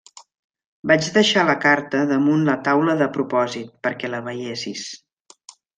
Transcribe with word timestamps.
Vaig 0.91 1.09
deixar 1.17 1.43
la 1.49 1.55
carta 1.67 2.01
damunt 2.13 2.49
la 2.49 2.57
taula 2.69 2.99
de 3.05 3.11
propòsit, 3.19 3.73
perquè 3.89 4.13
la 4.17 4.27
veiessis. 4.31 4.93